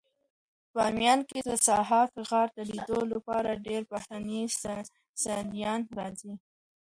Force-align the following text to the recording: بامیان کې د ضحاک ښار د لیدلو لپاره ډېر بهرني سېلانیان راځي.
بامیان 0.75 1.19
کې 1.29 1.39
د 1.47 1.51
ضحاک 1.65 2.09
ښار 2.29 2.47
د 2.57 2.59
لیدلو 2.69 3.01
لپاره 3.13 3.61
ډېر 3.67 3.81
بهرني 3.91 4.41
سېلانیان 5.21 5.81
راځي. 5.97 6.33